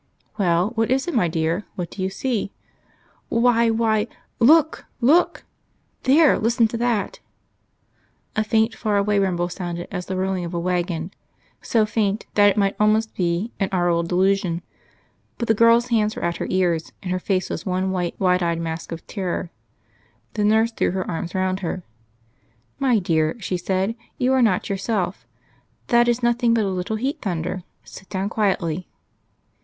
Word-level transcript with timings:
"Well, 0.39 0.71
what 0.73 0.89
is 0.89 1.07
it, 1.07 1.13
my 1.13 1.27
dear? 1.27 1.65
What 1.75 1.91
do 1.91 2.01
you 2.01 2.09
see?" 2.09 2.51
"Why, 3.29 3.69
why... 3.69 4.07
look! 4.39 4.85
look! 4.99 5.43
There, 6.05 6.39
listen 6.39 6.67
to 6.69 6.77
that." 6.77 7.19
A 8.35 8.43
faint 8.43 8.73
far 8.73 8.97
away 8.97 9.19
rumble 9.19 9.47
sounded 9.47 9.87
as 9.91 10.07
the 10.07 10.15
rolling 10.17 10.43
of 10.43 10.55
a 10.55 10.59
waggon 10.59 11.11
so 11.61 11.85
faint 11.85 12.25
that 12.33 12.49
it 12.49 12.57
might 12.57 12.75
almost 12.79 13.13
be 13.13 13.51
an 13.59 13.69
aural 13.71 14.01
delusion. 14.01 14.63
But 15.37 15.47
the 15.47 15.53
girl's 15.53 15.89
hands 15.89 16.15
were 16.15 16.23
at 16.25 16.37
her 16.37 16.47
ears, 16.49 16.91
and 17.03 17.11
her 17.11 17.19
face 17.19 17.51
was 17.51 17.63
one 17.67 17.91
white 17.91 18.19
wide 18.19 18.41
eyed 18.41 18.59
mask 18.59 18.91
of 18.91 19.05
terror. 19.05 19.51
The 20.33 20.43
nurse 20.43 20.71
threw 20.71 20.89
her 20.89 21.07
arms 21.07 21.35
round 21.35 21.59
her. 21.59 21.83
"My 22.79 22.97
dear," 22.97 23.35
she 23.39 23.55
said, 23.55 23.93
"you 24.17 24.33
are 24.33 24.41
not 24.41 24.67
yourself. 24.67 25.27
That 25.89 26.07
is 26.07 26.23
nothing 26.23 26.55
but 26.55 26.65
a 26.65 26.69
little 26.71 26.95
heat 26.95 27.21
thunder. 27.21 27.61
Sit 27.83 28.09
down 28.09 28.29
quietly." 28.29 28.87